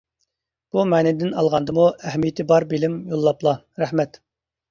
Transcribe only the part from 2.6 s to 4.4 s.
بىلىم يوللاپلا، رەھمەت.